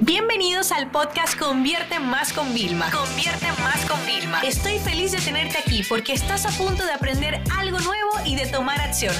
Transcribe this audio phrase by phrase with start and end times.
[0.00, 2.90] Bienvenidos al podcast Convierte Más con Vilma.
[2.90, 4.42] Convierte Más con Vilma.
[4.42, 8.46] Estoy feliz de tenerte aquí porque estás a punto de aprender algo nuevo y de
[8.46, 9.14] tomar acción.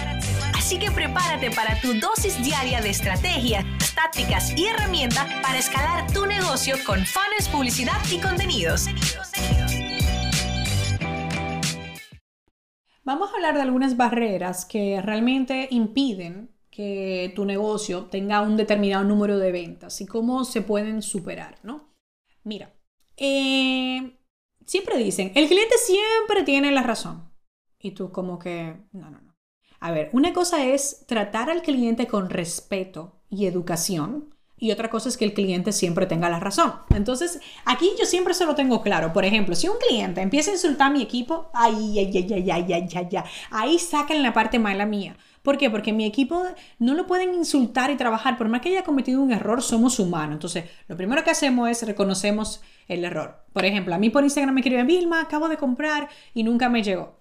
[0.54, 6.26] Así que prepárate para tu dosis diaria de estrategias, tácticas y herramientas para escalar tu
[6.26, 8.84] negocio con fans, publicidad y contenidos.
[13.02, 19.02] Vamos a hablar de algunas barreras que realmente impiden que tu negocio tenga un determinado
[19.02, 21.88] número de ventas y cómo se pueden superar, ¿no?
[22.44, 22.74] Mira,
[23.16, 24.18] eh,
[24.66, 27.32] siempre dicen, el cliente siempre tiene la razón.
[27.80, 29.34] Y tú como que, no, no, no.
[29.80, 34.34] A ver, una cosa es tratar al cliente con respeto y educación.
[34.58, 36.74] Y otra cosa es que el cliente siempre tenga la razón.
[36.94, 39.14] Entonces, aquí yo siempre se lo tengo claro.
[39.14, 42.50] Por ejemplo, si un cliente empieza a insultar a mi equipo, ay, ay, ay, ay,
[42.50, 45.16] ay, ay, ay, ay, ahí sacan la parte mala mía.
[45.46, 45.70] ¿Por qué?
[45.70, 46.42] Porque mi equipo
[46.80, 48.36] no lo pueden insultar y trabajar.
[48.36, 50.34] Por más que haya cometido un error, somos humanos.
[50.34, 53.44] Entonces, lo primero que hacemos es reconocemos el error.
[53.52, 56.82] Por ejemplo, a mí por Instagram me escriben, Vilma, acabo de comprar y nunca me
[56.82, 57.14] llegó.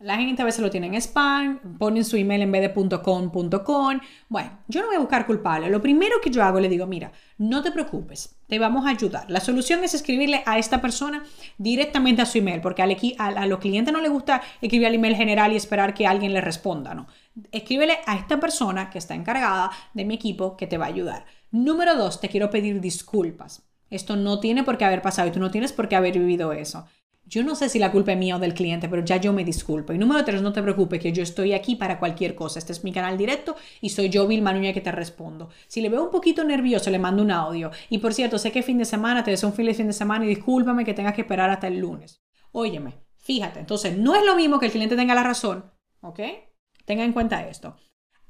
[0.00, 3.30] La gente a veces lo tiene en spam, ponen su email en vez de .com,
[3.30, 4.00] .com.
[4.28, 5.68] Bueno, yo no voy a buscar culpable.
[5.68, 9.28] Lo primero que yo hago, le digo, mira, no te preocupes, te vamos a ayudar.
[9.28, 11.24] La solución es escribirle a esta persona
[11.58, 15.16] directamente a su email, porque a, a los clientes no les gusta escribir al email
[15.16, 17.08] general y esperar que alguien le responda, ¿no?
[17.52, 21.24] escríbele a esta persona que está encargada de mi equipo que te va a ayudar.
[21.50, 23.62] Número dos, te quiero pedir disculpas.
[23.90, 26.52] Esto no tiene por qué haber pasado y tú no tienes por qué haber vivido
[26.52, 26.86] eso.
[27.28, 29.44] Yo no sé si la culpa es mía o del cliente, pero ya yo me
[29.44, 29.92] disculpo.
[29.92, 32.58] Y número tres, no te preocupes, que yo estoy aquí para cualquier cosa.
[32.58, 35.50] Este es mi canal directo y soy yo, Vilma Nuña, que te respondo.
[35.66, 37.70] Si le veo un poquito nervioso, le mando un audio.
[37.90, 40.28] Y por cierto, sé que fin de semana, te deseo un fin de semana y
[40.28, 42.22] discúlpame que tengas que esperar hasta el lunes.
[42.50, 46.20] Óyeme, fíjate, entonces no es lo mismo que el cliente tenga la razón, ¿ok?
[46.86, 47.76] Tenga en cuenta esto.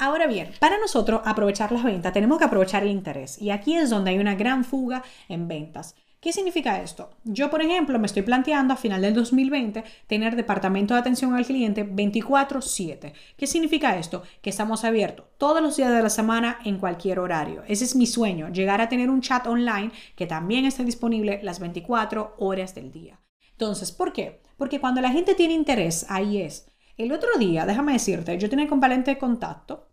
[0.00, 3.90] Ahora bien, para nosotros aprovechar las ventas tenemos que aprovechar el interés y aquí es
[3.90, 5.94] donde hay una gran fuga en ventas.
[6.20, 7.10] ¿Qué significa esto?
[7.22, 11.46] Yo, por ejemplo, me estoy planteando a final del 2020 tener departamento de atención al
[11.46, 13.12] cliente 24/7.
[13.36, 14.24] ¿Qué significa esto?
[14.42, 17.62] Que estamos abiertos todos los días de la semana en cualquier horario.
[17.68, 21.60] Ese es mi sueño, llegar a tener un chat online que también esté disponible las
[21.60, 23.20] 24 horas del día.
[23.52, 24.42] Entonces, ¿por qué?
[24.56, 26.68] Porque cuando la gente tiene interés, ahí es.
[26.96, 29.88] El otro día, déjame decirte, yo tenía componente de contacto,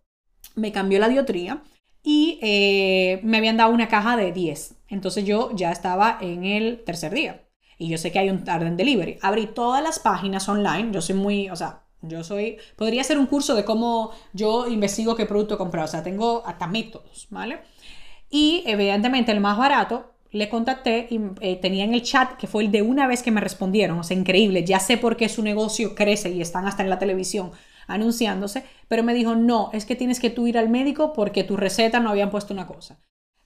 [0.56, 1.62] me cambió la diotría
[2.06, 4.76] y eh, me habían dado una caja de 10.
[4.90, 7.42] Entonces yo ya estaba en el tercer día.
[7.80, 9.18] Y yo sé que hay un tarde en delivery.
[9.24, 10.92] Abrí todas las páginas online.
[10.92, 15.16] Yo soy muy, o sea, yo soy, podría hacer un curso de cómo yo investigo
[15.16, 15.86] qué producto comprar.
[15.86, 17.62] O sea, tengo hasta métodos, ¿vale?
[18.30, 22.64] Y evidentemente el más barato le contacté y eh, tenía en el chat que fue
[22.66, 23.98] el de una vez que me respondieron.
[23.98, 24.64] O sea, increíble.
[24.64, 27.52] Ya sé por qué su negocio crece y están hasta en la televisión
[27.88, 28.64] anunciándose.
[28.88, 32.00] Pero me dijo, no, es que tienes que tú ir al médico porque tu receta
[32.00, 33.00] no habían puesto una cosa.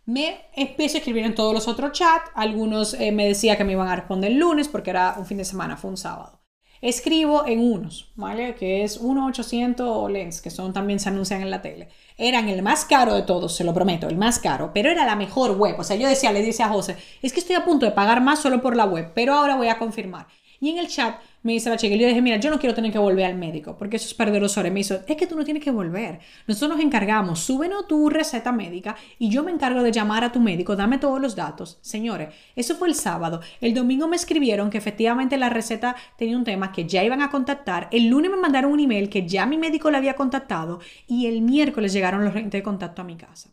[0.05, 2.31] Me empecé a escribir en todos los otros chats.
[2.33, 5.37] Algunos eh, me decía que me iban a responder el lunes porque era un fin
[5.37, 6.39] de semana, fue un sábado.
[6.81, 8.55] Escribo en unos, ¿vale?
[8.55, 11.89] Que es 1-800 lens, que son también se anuncian en la tele.
[12.17, 15.17] Eran el más caro de todos, se lo prometo, el más caro, pero era la
[15.17, 15.75] mejor web.
[15.77, 18.21] O sea, yo decía, le decía a José, es que estoy a punto de pagar
[18.21, 20.27] más solo por la web, pero ahora voy a confirmar.
[20.59, 22.75] Y en el chat me dice la chica, y yo dije, mira, yo no quiero
[22.75, 24.73] tener que volver al médico, porque eso es perder los horas.
[24.73, 26.19] Me dice, es que tú no tienes que volver.
[26.47, 30.39] Nosotros nos encargamos, súbenos tu receta médica y yo me encargo de llamar a tu
[30.39, 31.79] médico, dame todos los datos.
[31.81, 33.39] Señores, eso fue el sábado.
[33.61, 37.29] El domingo me escribieron que efectivamente la receta tenía un tema que ya iban a
[37.29, 37.87] contactar.
[37.91, 41.41] El lunes me mandaron un email que ya mi médico le había contactado y el
[41.41, 43.49] miércoles llegaron los de contacto a mi casa.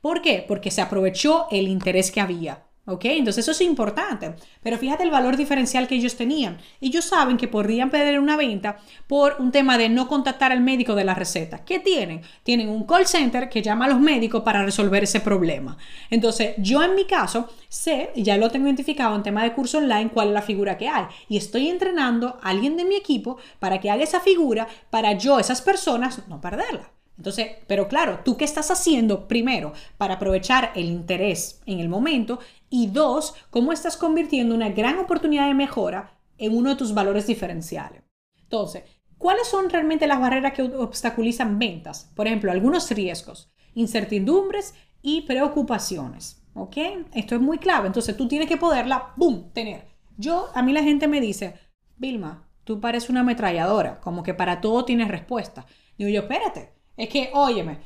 [0.00, 0.44] ¿Por qué?
[0.46, 2.69] Porque se aprovechó el interés que había.
[2.86, 3.04] ¿Ok?
[3.04, 4.34] Entonces eso es importante.
[4.62, 6.58] Pero fíjate el valor diferencial que ellos tenían.
[6.80, 10.94] Ellos saben que podrían perder una venta por un tema de no contactar al médico
[10.94, 11.64] de la receta.
[11.64, 12.22] ¿Qué tienen?
[12.42, 15.76] Tienen un call center que llama a los médicos para resolver ese problema.
[16.10, 20.10] Entonces yo en mi caso sé, ya lo tengo identificado en tema de curso online,
[20.10, 21.04] cuál es la figura que hay.
[21.28, 25.38] Y estoy entrenando a alguien de mi equipo para que haga esa figura para yo,
[25.38, 26.90] esas personas, no perderla.
[27.20, 32.38] Entonces, pero claro, ¿tú qué estás haciendo primero para aprovechar el interés en el momento?
[32.70, 37.26] Y dos, ¿cómo estás convirtiendo una gran oportunidad de mejora en uno de tus valores
[37.26, 38.04] diferenciales?
[38.42, 38.84] Entonces,
[39.18, 42.10] ¿cuáles son realmente las barreras que obstaculizan ventas?
[42.16, 46.42] Por ejemplo, algunos riesgos, incertidumbres y preocupaciones.
[46.54, 46.78] ¿Ok?
[47.12, 47.88] Esto es muy clave.
[47.88, 49.84] Entonces, tú tienes que poderla, ¡boom!, tener.
[50.16, 51.52] Yo, a mí la gente me dice,
[51.98, 55.66] Vilma, tú pareces una ametralladora, como que para todo tienes respuesta.
[55.98, 57.78] Digo yo, espérate, es que, óyeme,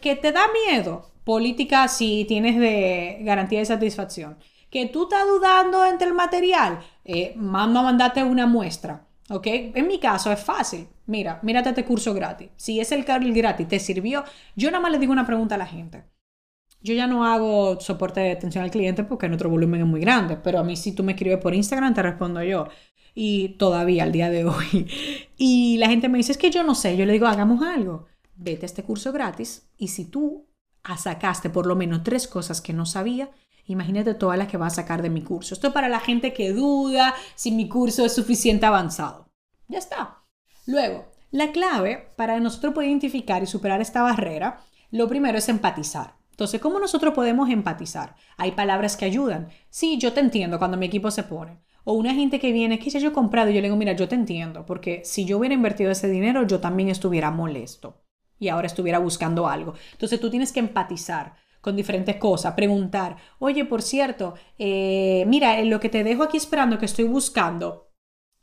[0.00, 4.38] que te da miedo política si tienes de garantía de satisfacción.
[4.70, 9.06] Que tú estás dudando entre el material, eh, mando a mandarte una muestra.
[9.28, 9.46] ¿Ok?
[9.46, 10.88] En mi caso es fácil.
[11.06, 12.50] Mira, mírate este curso gratis.
[12.56, 14.24] Si es el gratis, te sirvió.
[14.56, 16.04] Yo nada más le digo una pregunta a la gente.
[16.82, 20.36] Yo ya no hago soporte de atención al cliente porque nuestro volumen es muy grande,
[20.36, 22.68] pero a mí si tú me escribes por Instagram te respondo yo.
[23.14, 24.88] Y todavía al día de hoy.
[25.36, 28.06] Y la gente me dice, es que yo no sé, yo le digo, hagamos algo.
[28.42, 30.48] Vete a este curso gratis y si tú
[30.96, 33.30] sacaste por lo menos tres cosas que no sabía,
[33.66, 35.52] imagínate todas las que vas a sacar de mi curso.
[35.52, 39.28] Esto es para la gente que duda si mi curso es suficiente avanzado.
[39.68, 40.24] Ya está.
[40.66, 46.16] Luego, la clave para nosotros poder identificar y superar esta barrera, lo primero es empatizar.
[46.30, 48.16] Entonces, ¿cómo nosotros podemos empatizar?
[48.38, 49.50] Hay palabras que ayudan.
[49.68, 51.60] Sí, yo te entiendo cuando mi equipo se pone.
[51.84, 53.92] O una gente que viene, que ya yo he comprado, y yo le digo, mira,
[53.92, 58.00] yo te entiendo, porque si yo hubiera invertido ese dinero, yo también estuviera molesto
[58.40, 59.74] y ahora estuviera buscando algo.
[59.92, 65.78] Entonces, tú tienes que empatizar con diferentes cosas, preguntar, oye, por cierto, eh, mira, lo
[65.78, 67.92] que te dejo aquí esperando que estoy buscando,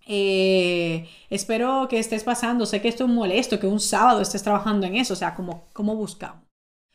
[0.06, 4.86] eh, espero que estés pasando, sé que esto es molesto, que un sábado estés trabajando
[4.86, 6.46] en eso, o sea, como, ¿cómo buscamos?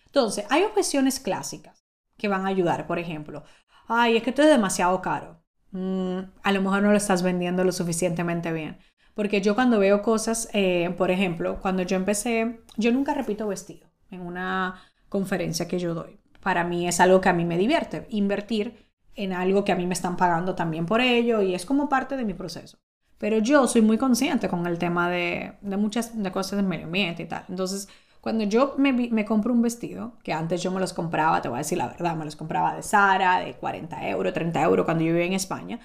[0.06, 1.84] Entonces, hay objeciones clásicas
[2.16, 3.42] que van a ayudar, por ejemplo,
[3.88, 5.42] ay, es que esto es demasiado caro.
[5.72, 8.78] Mm, a lo mejor no lo estás vendiendo lo suficientemente bien.
[9.14, 13.88] Porque yo cuando veo cosas, eh, por ejemplo, cuando yo empecé, yo nunca repito vestido
[14.10, 16.18] en una conferencia que yo doy.
[16.40, 19.86] Para mí es algo que a mí me divierte, invertir en algo que a mí
[19.86, 22.78] me están pagando también por ello y es como parte de mi proceso.
[23.18, 26.86] Pero yo soy muy consciente con el tema de, de muchas de cosas del medio
[26.86, 27.44] ambiente y tal.
[27.48, 27.88] Entonces,
[28.20, 31.56] cuando yo me, me, compro un vestido, que antes yo me los compraba, te voy
[31.56, 35.04] a decir la verdad, me los compraba de Sara, de 40 euros, 30 euros cuando
[35.04, 35.80] yo vivía en España,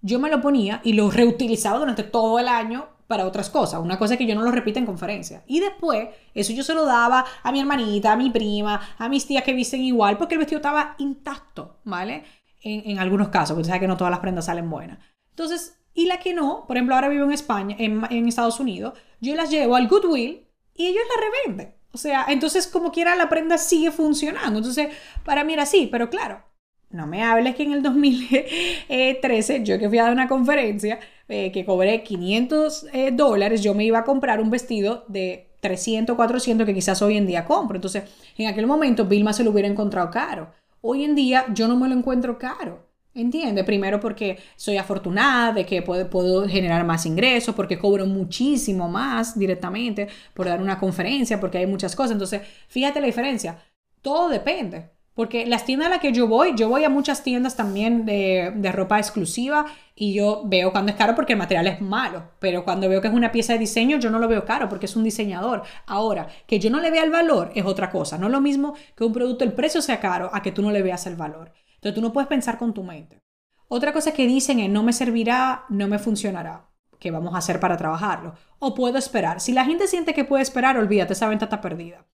[0.00, 3.98] yo me lo ponía y lo reutilizaba durante todo el año para otras cosas, una
[3.98, 5.42] cosa que yo no lo repito en conferencia.
[5.46, 9.26] Y después, eso yo se lo daba a mi hermanita, a mi prima, a mis
[9.26, 12.24] tías que visten igual, porque el vestido estaba intacto, ¿vale?
[12.62, 14.98] En, en algunos casos, porque sabes que no todas las prendas salen buenas.
[15.30, 18.92] Entonces, y la que no, por ejemplo, ahora vivo en España, en, en Estados Unidos,
[19.20, 21.74] yo las llevo al Goodwill y ellos la revenden.
[21.92, 24.58] O sea, entonces como quiera la prenda sigue funcionando.
[24.58, 24.88] Entonces,
[25.24, 26.44] para mí era así, pero claro,
[26.90, 30.98] no me hables que en el 2013, yo que fui a una conferencia,
[31.28, 36.16] eh, que cobré 500 eh, dólares, yo me iba a comprar un vestido de 300,
[36.16, 37.76] 400 que quizás hoy en día compro.
[37.76, 38.04] Entonces,
[38.36, 40.52] en aquel momento Vilma se lo hubiera encontrado caro.
[40.80, 42.86] Hoy en día yo no me lo encuentro caro.
[43.14, 43.64] ¿Entiende?
[43.64, 49.36] Primero porque soy afortunada de que puedo, puedo, generar más ingresos, porque cobro muchísimo más
[49.36, 52.12] directamente por dar una conferencia, porque hay muchas cosas.
[52.12, 53.58] Entonces, fíjate la diferencia.
[54.02, 54.90] Todo depende.
[55.18, 58.52] Porque las tiendas a las que yo voy, yo voy a muchas tiendas también de,
[58.54, 59.66] de, ropa exclusiva
[59.96, 62.30] y yo veo cuando es caro porque el material es malo.
[62.38, 64.86] Pero cuando veo que es una pieza de diseño, yo no lo veo caro porque
[64.86, 65.64] es un diseñador.
[65.86, 68.16] Ahora, que yo no le vea el valor es otra cosa.
[68.16, 70.70] No es lo mismo que un producto, el precio sea caro, a que tú no
[70.70, 71.52] le veas el valor.
[71.74, 73.20] Entonces tú no puedes pensar con tu mente.
[73.66, 76.68] Otra cosa que dicen es no me servirá, no me funcionará.
[77.00, 78.36] ¿Qué vamos a hacer para trabajarlo?
[78.60, 79.40] O puedo esperar.
[79.40, 82.06] Si la gente siente que puede esperar, olvídate, esa venta está perdida.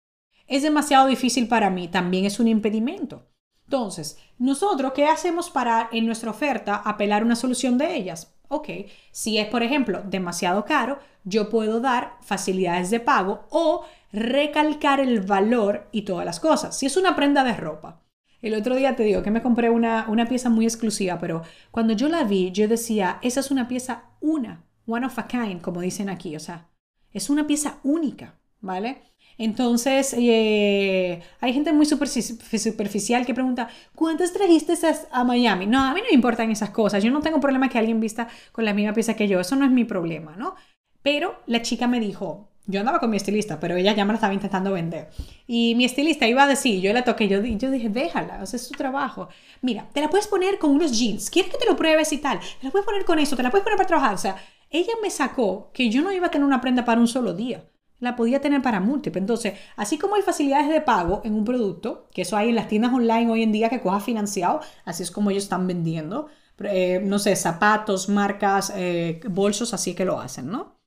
[0.52, 3.26] Es demasiado difícil para mí, también es un impedimento.
[3.64, 8.37] Entonces, nosotros, ¿qué hacemos para en nuestra oferta apelar una solución de ellas?
[8.49, 8.69] Ok,
[9.12, 15.22] si es, por ejemplo, demasiado caro, yo puedo dar facilidades de pago o recalcar el
[15.22, 16.76] valor y todas las cosas.
[16.76, 18.02] Si es una prenda de ropa,
[18.43, 21.40] el otro día te digo que me compré una, una pieza muy exclusiva, pero
[21.70, 25.62] cuando yo la vi, yo decía, esa es una pieza una, one of a kind,
[25.62, 26.69] como dicen aquí, o sea,
[27.10, 29.12] es una pieza única, ¿vale?
[29.44, 34.74] Entonces, eh, hay gente muy superficial que pregunta, ¿cuántas trajiste
[35.10, 35.66] a Miami?
[35.66, 37.02] No, a mí no me importan esas cosas.
[37.02, 39.40] Yo no tengo problema que alguien vista con la misma pieza que yo.
[39.40, 40.54] Eso no es mi problema, ¿no?
[41.02, 44.18] Pero la chica me dijo, yo andaba con mi estilista, pero ella ya me la
[44.18, 45.08] estaba intentando vender.
[45.49, 48.75] Y mi estilista iba a decir, yo la toqué, yo, dije, déjala, o es su
[48.75, 49.28] trabajo.
[49.61, 52.38] Mira, te la puedes poner con unos jeans, ¿quieres que te lo pruebes y tal?
[52.38, 54.14] Te la puedes poner con eso, te la puedes poner para trabajar.
[54.14, 54.37] O sea,
[54.70, 57.64] ella me sacó que yo no iba a tener una prenda para un solo día,
[58.02, 59.21] la podía tener para múltiple.
[59.21, 62.66] Entonces, así como hay facilidades de pago en un producto, que eso hay en las
[62.66, 66.26] tiendas online hoy en día que coja financiado, así es como ellos están vendiendo,
[66.59, 70.80] eh, no sé, zapatos, marcas, eh, bolsos, así que lo hacen, ¿no?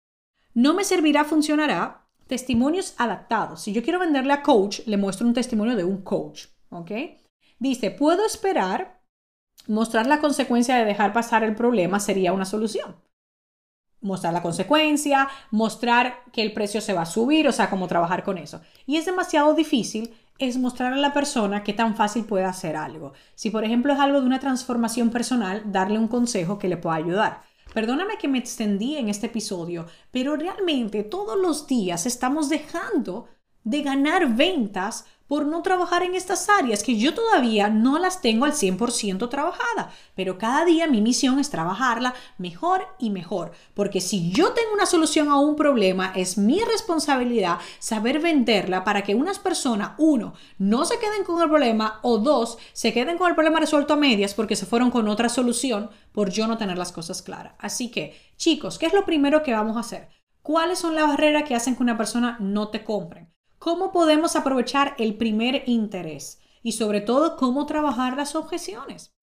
[0.54, 2.06] No me servirá, funcionará.
[2.28, 3.62] Testimonios adaptados.
[3.62, 6.48] Si yo quiero venderle a coach, le muestro un testimonio de un coach.
[6.70, 6.92] ¿Ok?
[7.60, 9.02] Dice, puedo esperar.
[9.68, 12.96] Mostrar la consecuencia de dejar pasar el problema sería una solución.
[14.02, 18.24] Mostrar la consecuencia, mostrar que el precio se va a subir, o sea, cómo trabajar
[18.24, 18.62] con eso.
[18.86, 23.14] Y es demasiado difícil es mostrar a la persona qué tan fácil puede hacer algo.
[23.36, 26.98] Si por ejemplo es algo de una transformación personal, darle un consejo que le pueda
[26.98, 27.42] ayudar.
[27.74, 33.28] Perdóname que me extendí en este episodio, pero realmente todos los días estamos dejando
[33.64, 38.46] de ganar ventas por no trabajar en estas áreas que yo todavía no las tengo
[38.46, 44.32] al 100% trabajada, pero cada día mi misión es trabajarla mejor y mejor, porque si
[44.32, 49.40] yo tengo una solución a un problema, es mi responsabilidad saber venderla para que unas
[49.40, 53.60] personas, uno, no se queden con el problema o dos, se queden con el problema
[53.60, 57.22] resuelto a medias porque se fueron con otra solución por yo no tener las cosas
[57.22, 57.54] claras.
[57.60, 60.10] Así que, chicos, ¿qué es lo primero que vamos a hacer?
[60.42, 63.35] ¿Cuáles son las barreras que hacen que una persona no te compre?
[63.60, 66.40] ¿Cómo podemos aprovechar el primer interés?
[66.62, 69.14] Y sobre todo, ¿cómo trabajar las objeciones?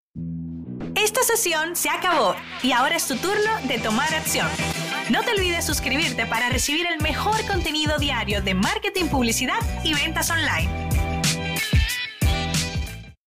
[0.95, 4.49] Esta sesión se acabó y ahora es tu turno de tomar acción.
[5.11, 10.31] No te olvides suscribirte para recibir el mejor contenido diario de marketing, publicidad y ventas
[10.31, 10.71] online.